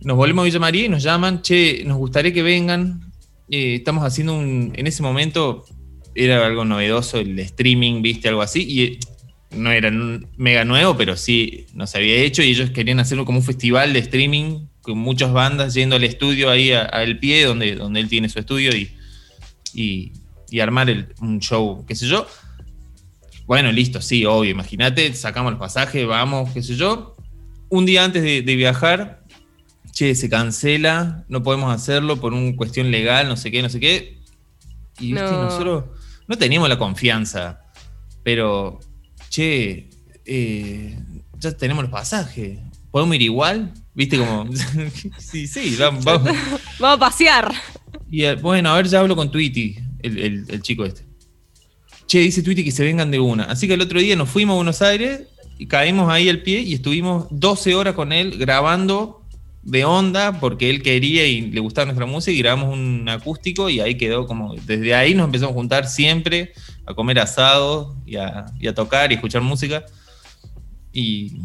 Nos 0.00 0.16
volvemos 0.16 0.42
a 0.42 0.44
Villa 0.46 0.58
María 0.58 0.84
y 0.86 0.88
nos 0.88 1.02
llaman, 1.02 1.42
che, 1.42 1.82
nos 1.84 1.98
gustaría 1.98 2.32
que 2.32 2.42
vengan. 2.42 3.12
Eh, 3.50 3.76
estamos 3.76 4.04
haciendo 4.04 4.36
un, 4.36 4.72
en 4.74 4.86
ese 4.86 5.02
momento 5.02 5.64
era 6.14 6.44
algo 6.44 6.64
novedoso 6.64 7.18
el 7.18 7.38
streaming, 7.38 8.02
viste, 8.02 8.28
algo 8.28 8.42
así, 8.42 8.64
y 8.68 8.82
eh, 8.82 8.98
no 9.50 9.70
era 9.70 9.90
mega 10.36 10.64
nuevo, 10.64 10.96
pero 10.96 11.16
sí 11.16 11.66
nos 11.74 11.94
había 11.94 12.16
hecho 12.16 12.42
y 12.42 12.50
ellos 12.50 12.70
querían 12.70 13.00
hacerlo 13.00 13.24
como 13.24 13.38
un 13.38 13.44
festival 13.44 13.92
de 13.92 14.00
streaming 14.00 14.66
con 14.82 14.98
muchas 14.98 15.32
bandas 15.32 15.74
yendo 15.74 15.96
al 15.96 16.04
estudio 16.04 16.50
ahí 16.50 16.72
al 16.72 17.18
pie 17.18 17.44
donde, 17.44 17.74
donde 17.74 18.00
él 18.00 18.08
tiene 18.08 18.28
su 18.28 18.38
estudio 18.38 18.74
y, 18.74 18.90
y, 19.74 20.60
armar 20.60 21.08
un 21.20 21.40
show, 21.40 21.84
qué 21.86 21.94
sé 21.94 22.06
yo. 22.06 22.26
Bueno, 23.48 23.72
listo, 23.72 24.02
sí, 24.02 24.26
obvio. 24.26 24.50
Imagínate, 24.50 25.14
sacamos 25.14 25.52
los 25.52 25.58
pasajes, 25.58 26.06
vamos, 26.06 26.50
qué 26.52 26.62
sé 26.62 26.76
yo. 26.76 27.16
Un 27.70 27.86
día 27.86 28.04
antes 28.04 28.22
de, 28.22 28.42
viajar, 28.56 29.24
che, 29.90 30.14
se 30.14 30.28
cancela, 30.28 31.24
no 31.28 31.42
podemos 31.42 31.74
hacerlo 31.74 32.20
por 32.20 32.34
una 32.34 32.54
cuestión 32.54 32.90
legal, 32.90 33.26
no 33.26 33.38
sé 33.38 33.50
qué, 33.50 33.62
no 33.62 33.70
sé 33.70 33.80
qué. 33.80 34.20
Y 35.00 35.14
nosotros 35.14 35.84
no 36.26 36.36
teníamos 36.36 36.68
la 36.68 36.76
confianza, 36.76 37.62
pero, 38.22 38.80
che, 39.30 39.88
eh, 40.26 40.98
ya 41.38 41.56
tenemos 41.56 41.82
los 41.84 41.90
pasajes. 41.90 42.58
¿Podemos 42.90 43.16
ir 43.16 43.22
igual? 43.22 43.72
¿Viste 43.94 44.18
como? 44.18 44.46
sí, 45.18 45.46
sí, 45.46 45.74
vamos, 45.80 46.04
vamos. 46.04 46.36
vamos 46.78 46.96
a 46.96 46.98
pasear. 46.98 47.50
Y 48.10 48.24
eh, 48.24 48.34
bueno, 48.34 48.68
a 48.68 48.76
ver, 48.76 48.88
ya 48.88 49.00
hablo 49.00 49.16
con 49.16 49.30
Tweety, 49.30 49.78
el 50.02 50.60
chico 50.60 50.84
este 50.84 51.07
che, 52.08 52.18
dice 52.20 52.42
Twitty 52.42 52.64
que 52.64 52.72
se 52.72 52.82
vengan 52.82 53.10
de 53.10 53.20
una. 53.20 53.44
Así 53.44 53.68
que 53.68 53.74
el 53.74 53.80
otro 53.80 54.00
día 54.00 54.16
nos 54.16 54.28
fuimos 54.28 54.54
a 54.54 54.56
Buenos 54.56 54.82
Aires 54.82 55.22
y 55.58 55.66
caímos 55.66 56.10
ahí 56.10 56.28
al 56.28 56.42
pie 56.42 56.60
y 56.60 56.74
estuvimos 56.74 57.26
12 57.30 57.74
horas 57.74 57.94
con 57.94 58.12
él 58.12 58.38
grabando 58.38 59.22
de 59.62 59.84
onda 59.84 60.40
porque 60.40 60.70
él 60.70 60.82
quería 60.82 61.26
y 61.26 61.42
le 61.42 61.60
gustaba 61.60 61.84
nuestra 61.84 62.06
música 62.06 62.32
y 62.32 62.38
grabamos 62.38 62.72
un 62.72 63.06
acústico 63.08 63.68
y 63.68 63.80
ahí 63.80 63.96
quedó 63.96 64.26
como, 64.26 64.54
desde 64.54 64.94
ahí 64.94 65.14
nos 65.14 65.26
empezamos 65.26 65.52
a 65.52 65.54
juntar 65.54 65.86
siempre 65.86 66.52
a 66.86 66.94
comer 66.94 67.18
asado 67.18 67.94
y 68.06 68.16
a, 68.16 68.46
y 68.58 68.66
a 68.66 68.74
tocar 68.74 69.12
y 69.12 69.16
escuchar 69.16 69.42
música. 69.42 69.84
Y 70.90 71.36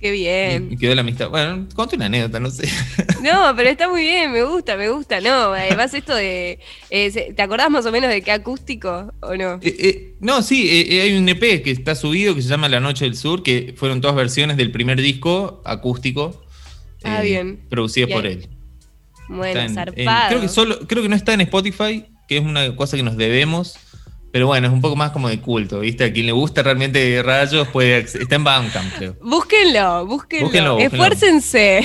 Qué 0.00 0.12
bien. 0.12 0.68
Y, 0.70 0.76
quedó 0.76 0.94
la 0.94 1.00
amistad. 1.00 1.28
Bueno, 1.28 1.66
conté 1.74 1.96
una 1.96 2.06
anécdota, 2.06 2.38
no 2.40 2.50
sé. 2.50 2.68
No, 3.22 3.52
pero 3.56 3.68
está 3.68 3.88
muy 3.88 4.02
bien, 4.02 4.30
me 4.30 4.44
gusta, 4.44 4.76
me 4.76 4.88
gusta. 4.90 5.20
No, 5.20 5.52
además 5.52 5.92
esto 5.92 6.14
de. 6.14 6.60
Eh, 6.88 7.32
¿Te 7.34 7.42
acordás 7.42 7.68
más 7.68 7.84
o 7.84 7.90
menos 7.90 8.08
de 8.10 8.22
qué 8.22 8.30
acústico 8.30 9.12
o 9.20 9.34
no? 9.34 9.54
Eh, 9.54 9.76
eh, 9.78 10.14
no, 10.20 10.40
sí, 10.42 10.68
hay 11.00 11.16
un 11.16 11.28
EP 11.28 11.62
que 11.62 11.72
está 11.72 11.96
subido 11.96 12.36
que 12.36 12.42
se 12.42 12.48
llama 12.48 12.68
La 12.68 12.78
Noche 12.78 13.06
del 13.06 13.16
Sur, 13.16 13.42
que 13.42 13.74
fueron 13.76 14.00
todas 14.00 14.14
versiones 14.14 14.56
del 14.56 14.70
primer 14.70 15.00
disco 15.00 15.62
acústico. 15.64 16.44
Ah, 17.02 17.20
bien. 17.22 17.60
Producidas 17.68 18.10
por 18.10 18.24
él. 18.24 18.48
Bueno, 19.28 19.68
zarpado. 19.74 20.28
creo, 20.28 20.40
que 20.40 20.48
solo, 20.48 20.78
creo 20.86 21.02
que 21.02 21.08
no 21.08 21.16
está 21.16 21.34
en 21.34 21.40
Spotify, 21.40 22.06
que 22.28 22.38
es 22.38 22.44
una 22.44 22.76
cosa 22.76 22.96
que 22.96 23.02
nos 23.02 23.16
debemos. 23.16 23.76
Pero 24.38 24.46
bueno, 24.46 24.68
es 24.68 24.72
un 24.72 24.80
poco 24.80 24.94
más 24.94 25.10
como 25.10 25.28
de 25.28 25.40
culto, 25.40 25.80
¿viste? 25.80 26.04
A 26.04 26.12
quien 26.12 26.26
le 26.26 26.30
gusta 26.30 26.62
realmente 26.62 27.20
Rayos 27.24 27.66
puede 27.66 27.98
está 27.98 28.36
en 28.36 28.44
Bandcamp, 28.44 28.94
creo. 28.96 29.16
Búsquenlo, 29.20 30.06
búsquenlo. 30.06 30.46
búsquenlo. 30.46 30.78
Esfuércense. 30.78 31.80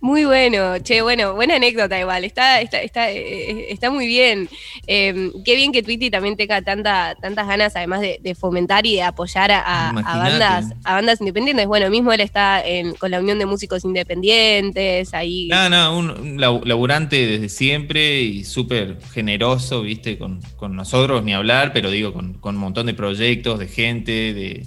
Muy 0.00 0.24
bueno, 0.24 0.78
che, 0.78 1.02
bueno, 1.02 1.34
buena 1.34 1.56
anécdota 1.56 1.98
igual, 1.98 2.24
está, 2.24 2.60
está, 2.60 2.80
está, 2.80 3.10
eh, 3.10 3.66
está 3.72 3.90
muy 3.90 4.06
bien. 4.06 4.48
Em, 4.86 5.32
qué 5.44 5.56
bien 5.56 5.72
que 5.72 5.82
Twitty 5.82 6.08
también 6.08 6.36
tenga 6.36 6.62
tanta, 6.62 7.16
tantas 7.20 7.48
ganas, 7.48 7.74
además 7.74 8.00
de, 8.00 8.34
fomentar 8.36 8.86
y 8.86 8.94
de 8.94 9.02
apoyar 9.02 9.50
a, 9.50 9.92
bandas, 9.92 10.66
a 10.84 10.94
bandas 10.94 11.20
independientes. 11.20 11.66
Bueno, 11.66 11.90
mismo 11.90 12.12
él 12.12 12.20
está 12.20 12.62
con 13.00 13.10
la 13.10 13.18
Unión 13.18 13.40
de 13.40 13.46
Músicos 13.46 13.84
Independientes, 13.84 15.12
ahí. 15.14 15.48
No, 15.48 15.68
no, 15.68 15.98
un, 15.98 16.40
laburante 16.40 17.26
desde 17.26 17.48
siempre 17.48 18.20
y 18.20 18.44
súper 18.44 18.98
generoso, 19.12 19.82
viste, 19.82 20.16
con, 20.16 20.40
nosotros 20.70 21.24
ni 21.24 21.34
hablar, 21.34 21.72
pero 21.72 21.90
digo, 21.90 22.12
con, 22.12 22.38
un 22.40 22.56
montón 22.56 22.86
de 22.86 22.94
proyectos, 22.94 23.58
de 23.58 23.66
gente, 23.66 24.12
de, 24.32 24.64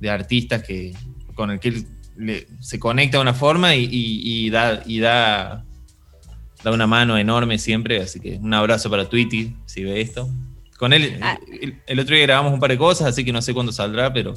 de 0.00 0.10
artistas 0.10 0.62
que 0.62 0.92
con 1.34 1.50
el 1.50 1.58
que 1.58 1.68
él 1.68 1.86
se 2.60 2.78
conecta 2.78 3.18
de 3.18 3.22
una 3.22 3.34
forma 3.34 3.74
y, 3.74 4.50
da, 4.50 4.82
y 4.86 5.00
da, 5.00 5.64
da 6.62 6.72
una 6.72 6.86
mano 6.86 7.18
enorme 7.18 7.58
siempre. 7.58 8.00
Así 8.00 8.20
que 8.20 8.36
un 8.36 8.54
abrazo 8.54 8.90
para 8.90 9.08
Twitty, 9.08 9.54
si 9.66 9.84
ve 9.84 10.00
esto. 10.00 10.28
Con 10.78 10.92
él, 10.92 11.18
ah. 11.22 11.38
el, 11.86 12.00
otro 12.00 12.14
día 12.14 12.26
grabamos 12.26 12.52
un 12.52 12.60
par 12.60 12.70
de 12.70 12.78
cosas, 12.78 13.08
así 13.08 13.24
que 13.24 13.32
no 13.32 13.40
sé 13.40 13.54
cuándo 13.54 13.72
saldrá, 13.72 14.12
pero, 14.12 14.34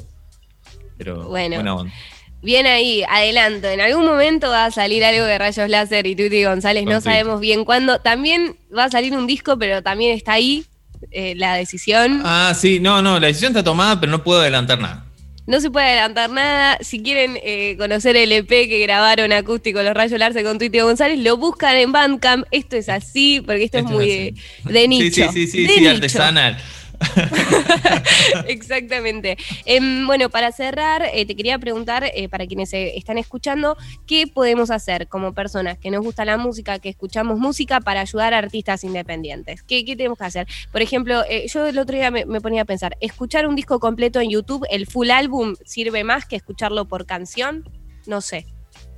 pero 0.96 1.28
bueno. 1.28 1.56
buena 1.56 1.92
Bien 2.40 2.66
ahí, 2.66 3.02
adelanto. 3.08 3.66
En 3.68 3.80
algún 3.80 4.06
momento 4.06 4.48
va 4.48 4.66
a 4.66 4.70
salir 4.70 5.04
algo 5.04 5.24
de 5.24 5.38
Rayos 5.38 5.68
Láser 5.68 6.06
y 6.06 6.14
Twitty 6.14 6.44
González, 6.44 6.84
no 6.84 7.00
sabemos 7.00 7.40
bien 7.40 7.64
cuándo. 7.64 7.98
También 7.98 8.56
va 8.76 8.84
a 8.84 8.90
salir 8.90 9.12
un 9.12 9.26
disco, 9.26 9.58
pero 9.58 9.82
también 9.82 10.16
está 10.16 10.34
ahí 10.34 10.64
eh, 11.10 11.34
la 11.34 11.54
decisión. 11.54 12.22
Ah, 12.24 12.52
sí, 12.54 12.78
no, 12.78 13.02
no, 13.02 13.18
la 13.18 13.26
decisión 13.26 13.50
está 13.50 13.64
tomada, 13.64 13.98
pero 13.98 14.12
no 14.12 14.22
puedo 14.22 14.40
adelantar 14.40 14.78
nada. 14.80 15.07
No 15.48 15.62
se 15.62 15.70
puede 15.70 15.86
adelantar 15.86 16.28
nada. 16.28 16.76
Si 16.82 17.02
quieren 17.02 17.38
eh, 17.42 17.74
conocer 17.78 18.16
el 18.16 18.30
EP 18.32 18.46
que 18.46 18.80
grabaron 18.80 19.32
acústico 19.32 19.82
Los 19.82 19.94
Rayos 19.94 20.18
Larce 20.18 20.44
con 20.44 20.58
Tuitio 20.58 20.84
González, 20.84 21.18
lo 21.20 21.38
buscan 21.38 21.74
en 21.74 21.90
Bandcamp. 21.90 22.44
Esto 22.50 22.76
es 22.76 22.90
así, 22.90 23.40
porque 23.40 23.64
esto, 23.64 23.78
es 23.78 23.84
muy 23.84 24.06
de, 24.06 24.34
de, 24.64 24.88
nicho. 24.88 25.32
Sí, 25.32 25.46
sí, 25.46 25.66
sí, 25.66 25.66
sí, 25.66 25.86
artesanal. 25.86 26.58
Exactamente. 28.46 29.36
Em, 29.64 30.06
bueno, 30.06 30.30
para 30.30 30.52
cerrar, 30.52 31.02
eh, 31.12 31.26
te 31.26 31.34
quería 31.34 31.58
preguntar, 31.58 32.04
eh, 32.14 32.28
para 32.28 32.46
quienes 32.46 32.70
están 32.72 33.18
escuchando, 33.18 33.76
¿qué 34.06 34.26
podemos 34.26 34.70
hacer 34.70 35.08
como 35.08 35.34
personas 35.34 35.78
que 35.78 35.90
nos 35.90 36.02
gusta 36.02 36.24
la 36.24 36.36
música, 36.36 36.78
que 36.78 36.88
escuchamos 36.88 37.38
música, 37.38 37.80
para 37.80 38.00
ayudar 38.00 38.34
a 38.34 38.38
artistas 38.38 38.84
independientes? 38.84 39.62
¿Qué, 39.62 39.84
tenemos 39.84 40.18
que 40.18 40.24
hacer? 40.24 40.46
Por 40.72 40.82
ejemplo, 40.82 41.22
eh, 41.28 41.46
yo 41.48 41.66
el 41.66 41.78
otro 41.78 41.96
día 41.96 42.10
me, 42.10 42.40
ponía 42.40 42.62
a 42.62 42.64
pensar, 42.64 42.96
¿escuchar 43.00 43.46
un 43.46 43.56
disco 43.56 43.80
completo 43.80 44.20
en 44.20 44.30
YouTube, 44.30 44.66
el 44.70 44.86
full 44.86 45.10
álbum, 45.10 45.54
sirve 45.64 46.04
más 46.04 46.26
que 46.26 46.36
escucharlo 46.36 46.86
por 46.86 47.06
canción? 47.06 47.68
No 48.06 48.20
sé. 48.20 48.46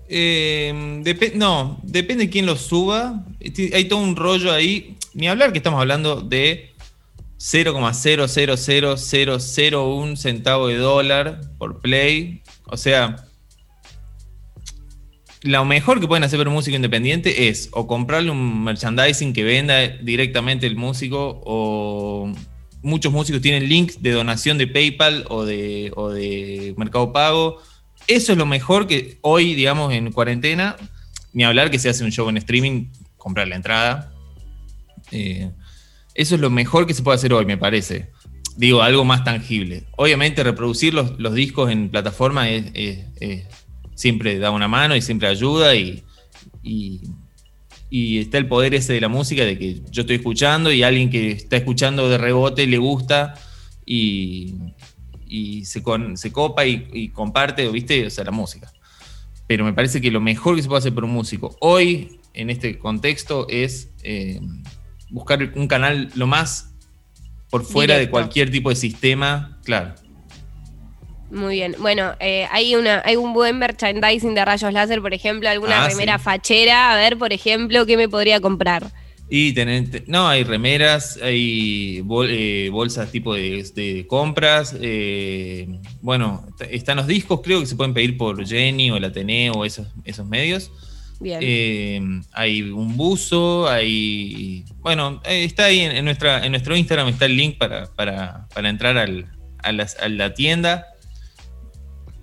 Em, 0.09 1.04
no, 1.35 1.78
depende 1.85 2.25
de 2.25 2.30
quién 2.30 2.47
lo 2.47 2.57
suba. 2.57 3.25
Hay 3.73 3.85
todo 3.85 4.00
un 4.00 4.16
rollo 4.16 4.52
ahí. 4.52 4.97
Ni 5.14 5.28
hablar 5.28 5.52
que 5.52 5.59
estamos 5.59 5.80
hablando 5.80 6.21
de 6.21 6.70
0,000001 7.40 10.16
centavo 10.16 10.68
de 10.68 10.76
dólar 10.76 11.40
por 11.56 11.80
play. 11.80 12.42
O 12.66 12.76
sea, 12.76 13.25
lo 15.42 15.64
mejor 15.64 16.00
que 16.00 16.06
pueden 16.06 16.23
hacer 16.23 16.38
para 16.38 16.50
un 16.50 16.56
músico 16.56 16.76
independiente 16.76 17.49
es 17.49 17.70
o 17.73 17.87
comprarle 17.87 18.30
un 18.30 18.62
merchandising 18.62 19.32
que 19.32 19.42
venda 19.42 19.88
directamente 19.88 20.66
el 20.66 20.76
músico 20.76 21.40
o 21.42 22.30
muchos 22.82 23.11
músicos 23.11 23.40
tienen 23.40 23.70
links 23.70 24.02
de 24.02 24.12
donación 24.12 24.59
de 24.59 24.66
PayPal 24.66 25.25
o 25.30 25.47
de, 25.47 25.92
o 25.97 26.11
de 26.11 26.75
Mercado 26.76 27.14
Pago. 27.14 27.56
Eso 28.06 28.32
es 28.32 28.38
lo 28.38 28.44
mejor 28.44 28.87
que 28.87 29.16
hoy, 29.23 29.54
digamos, 29.54 29.94
en 29.94 30.12
cuarentena, 30.12 30.76
ni 31.32 31.44
hablar 31.44 31.70
que 31.70 31.78
se 31.78 31.88
hace 31.88 32.04
un 32.04 32.12
show 32.12 32.28
en 32.28 32.37
streaming, 32.37 32.88
comprar 33.16 33.49
la 33.49 33.56
entrada. 33.56 34.12
Eh, 35.11 35.50
eso 36.14 36.35
es 36.35 36.40
lo 36.40 36.50
mejor 36.50 36.87
que 36.87 36.95
se 36.95 37.02
puede 37.02 37.17
hacer 37.17 37.33
hoy, 37.33 37.47
me 37.47 37.57
parece. 37.57 38.11
Digo, 38.57 38.83
algo 38.83 39.05
más 39.05 39.25
tangible. 39.25 39.85
Obviamente, 39.97 40.43
reproducir 40.43 40.93
los, 40.93 41.35
discos 41.35 41.71
en 41.71 41.88
plataforma 41.88 42.47
siempre 43.95 44.38
da 44.38 44.50
una 44.50 44.69
mano 44.69 44.97
y 44.97 45.02
siempre 45.02 45.29
ayuda 45.29 45.75
y, 45.76 46.02
está 47.90 48.38
el 48.38 48.47
poder 48.47 48.75
ese 48.75 48.93
de 48.93 49.00
la 49.00 49.09
música 49.09 49.45
de 49.45 49.59
que 49.59 49.83
yo 49.90 50.02
estoy 50.02 50.17
escuchando 50.17 50.73
y 50.73 50.83
alguien 50.83 51.11
que 51.11 51.33
está 51.33 51.57
escuchando 51.57 52.09
de 52.09 52.19
rebote 52.19 52.67
le 52.67 52.79
gusta 52.79 53.35
y, 53.85 54.55
se, 55.64 55.83
se, 56.14 56.33
copa 56.33 56.67
y, 56.67 57.09
comparte, 57.09 57.69
¿viste? 57.69 58.07
O 58.07 58.11
sea, 58.11 58.25
la 58.25 58.31
música. 58.31 58.73
Pero 59.47 59.64
me 59.64 59.73
parece 59.73 60.00
que 60.00 60.11
lo 60.11 60.21
mejor 60.21 60.57
que 60.57 60.62
se 60.62 60.69
puede 60.69 60.79
hacer 60.79 60.95
por 60.95 61.05
un 61.05 61.12
músico 61.12 61.57
hoy, 61.61 62.21
en 62.35 62.50
este 62.50 62.79
contexto, 62.79 63.47
es 63.49 63.90
eh, 64.02 64.40
buscar 65.11 65.52
un 65.55 65.67
canal 65.69 66.11
lo 66.14 66.26
más 66.26 66.75
por 67.50 67.64
fuera 67.64 67.97
de 67.97 68.09
cualquier 68.09 68.50
tipo 68.50 68.71
de 68.71 68.76
sistema, 68.76 69.59
claro. 69.64 69.95
Muy 71.31 71.57
bien. 71.57 71.76
Bueno, 71.79 72.12
eh, 72.19 72.47
hay 72.50 72.75
una, 72.75 73.02
hay 73.05 73.17
un 73.17 73.33
buen 73.33 73.59
merchandising 73.59 74.35
de 74.35 74.45
rayos 74.45 74.73
láser, 74.73 75.00
por 75.00 75.14
ejemplo, 75.14 75.49
alguna 75.49 75.85
ah, 75.85 75.88
remera 75.88 76.19
fachera. 76.19 76.93
A 76.93 76.97
ver, 76.97 77.17
por 77.19 77.33
ejemplo, 77.33 77.87
¿qué 77.87 77.97
me 77.97 78.09
podría 78.09 78.40
comprar? 78.40 78.90
Y 79.33 79.52
tener, 79.52 80.05
no, 80.09 80.26
hay 80.26 80.43
remeras, 80.43 81.21
hay 81.23 82.05
eh, 82.29 82.69
bolsas 82.73 83.12
tipo 83.12 83.35
de, 83.35 84.05
compras. 84.09 84.75
Eh, 84.81 85.69
bueno, 86.00 86.45
están 86.69 86.97
los 86.97 87.07
discos, 87.07 87.40
creo 87.43 87.61
que 87.61 87.67
se 87.67 87.76
pueden 87.76 87.95
pedir 87.95 88.17
por 88.17 88.45
Jenny 88.45 88.90
o 88.90 88.97
el 88.97 89.05
Ateneo 89.05 89.52
o 89.52 89.64
esos, 89.64 89.87
esos 90.05 90.26
medios. 90.26 90.73
Eh, 91.23 92.00
hay 92.33 92.62
un 92.62 92.97
buzo, 92.97 93.69
hay. 93.69 94.65
Bueno, 94.77 95.21
eh, 95.25 95.45
está 95.45 95.65
ahí 95.67 95.81
en, 95.81 96.05
nuestra, 96.05 96.45
en 96.45 96.53
nuestro 96.53 96.77
Instagram, 96.77 97.09
está 97.09 97.27
el 97.27 97.37
link 97.37 97.59
para, 97.59 98.47
entrar 98.56 98.97
a, 98.97 99.73
la, 99.73 100.35
tienda. 100.35 100.87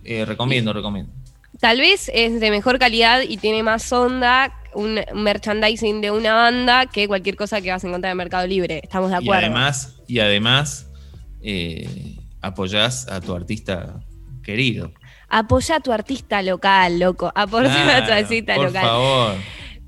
Eh, 0.04 0.26
recomiendo, 0.26 0.74
recomiendo. 0.74 1.14
Tal 1.60 1.80
vez 1.80 2.10
es 2.14 2.40
de 2.40 2.50
mejor 2.50 2.80
calidad 2.80 3.22
y 3.22 3.38
tiene 3.38 3.62
más 3.64 3.92
onda 3.92 4.54
un 4.74 5.00
merchandising 5.14 6.02
de 6.02 6.12
una 6.12 6.34
banda 6.34 6.86
que 6.86 7.08
cualquier 7.08 7.36
cosa 7.36 7.62
que 7.62 7.72
vas 7.72 7.84
a 7.84 7.88
encontrar 7.88 8.12
en 8.12 8.18
Mercado 8.18 8.48
Libre. 8.48 8.80
Estamos 8.84 9.10
de 9.10 9.18
acuerdo. 9.18 9.42
Y 9.42 9.46
además, 9.46 9.96
y 10.08 10.20
además 10.20 10.88
apoyás 12.42 13.08
a 13.08 13.22
tu 13.22 13.34
artista 13.34 14.00
querido. 14.44 14.92
Apoya 15.30 15.78
a 15.78 15.80
tu 15.80 15.92
artista 15.92 16.42
local, 16.42 17.00
loco. 17.00 17.32
Apoya 17.36 17.98
a 17.98 18.06
tu 18.06 18.12
artista 18.12 18.56
local. 18.56 18.72
Por 18.72 18.82
favor. 18.82 19.36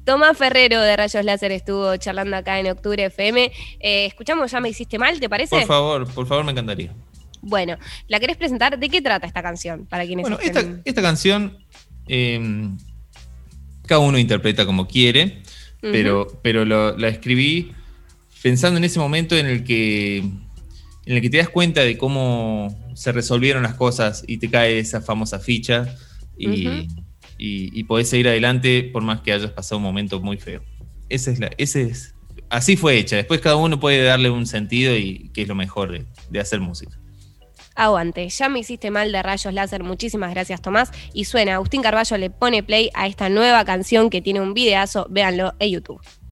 Tomás 0.03 0.37
Ferrero 0.37 0.81
de 0.81 0.97
Rayos 0.97 1.23
Láser 1.23 1.51
estuvo 1.51 1.95
charlando 1.97 2.35
acá 2.35 2.59
en 2.59 2.67
Octubre 2.67 3.05
FM. 3.05 3.51
Eh, 3.79 4.05
escuchamos 4.05 4.51
Ya 4.51 4.59
me 4.59 4.69
hiciste 4.69 4.97
mal, 4.97 5.19
¿te 5.19 5.29
parece? 5.29 5.55
Por 5.55 5.67
favor, 5.67 6.11
por 6.11 6.25
favor, 6.25 6.43
me 6.45 6.51
encantaría. 6.51 6.93
Bueno, 7.41 7.77
¿la 8.07 8.19
querés 8.19 8.35
presentar? 8.35 8.77
¿De 8.77 8.89
qué 8.89 9.01
trata 9.01 9.27
esta 9.27 9.41
canción? 9.41 9.85
Para 9.85 10.05
quienes 10.05 10.23
bueno, 10.23 10.39
esta, 10.41 11.01
canción 11.01 11.59
em, 12.07 12.77
cada 13.85 14.01
uno 14.01 14.17
interpreta 14.17 14.65
como 14.65 14.87
quiere, 14.87 15.43
pero, 15.79 16.27
pero 16.41 16.65
la 16.65 17.07
escribí 17.07 17.73
pensando 18.41 18.77
en 18.77 18.83
ese 18.83 18.99
momento 18.99 19.35
en 19.35 19.45
el 19.45 19.63
que 19.63 20.23
en 21.09 21.15
el 21.15 21.23
que 21.23 21.29
te 21.31 21.37
das 21.37 21.49
cuenta 21.49 21.81
de 21.81 21.97
cómo 21.97 22.93
se 22.93 23.11
resolvieron 23.11 23.63
las 23.63 23.73
cosas 23.73 24.23
y 24.27 24.37
te 24.37 24.47
cae 24.47 24.77
esa 24.77 25.01
famosa 25.01 25.39
ficha 25.39 25.95
y, 26.37 27.83
podés 27.87 28.09
seguir 28.09 28.27
adelante 28.27 28.83
por 28.83 29.01
más 29.01 29.21
que 29.21 29.33
hayas 29.33 29.49
pasado 29.49 29.77
un 29.77 29.83
momento 29.85 30.21
muy 30.21 30.37
feo. 30.37 30.61
Esa 31.09 31.31
es 31.31 31.39
la, 31.39 31.49
ese 31.57 31.81
es, 31.81 32.13
así 32.51 32.77
fue 32.77 32.99
hecha. 32.99 33.15
Después 33.15 33.41
cada 33.41 33.55
uno 33.55 33.79
puede 33.79 34.03
darle 34.03 34.29
un 34.29 34.45
sentido 34.45 34.95
y 34.95 35.31
que 35.33 35.41
es 35.41 35.47
lo 35.47 35.55
mejor 35.55 35.91
de, 35.91 36.05
de 36.29 36.39
hacer 36.39 36.59
música. 36.59 36.99
Aguante, 37.73 38.29
ya 38.29 38.47
me 38.47 38.59
hiciste 38.59 38.91
mal 38.91 39.11
de 39.11 39.23
rayos 39.23 39.51
láser, 39.51 39.81
muchísimas 39.81 40.29
gracias 40.29 40.61
Tomás. 40.61 40.91
Y 41.15 41.25
suena, 41.25 41.55
Agustín 41.55 41.81
Carballo 41.81 42.17
le 42.17 42.29
pone 42.29 42.61
play 42.61 42.91
a 42.93 43.07
esta 43.07 43.29
nueva 43.29 43.65
canción 43.65 44.11
que 44.11 44.21
tiene 44.21 44.41
un 44.41 44.53
videazo, 44.53 45.07
véanlo 45.09 45.55
en 45.57 45.71
YouTube. 45.71 46.01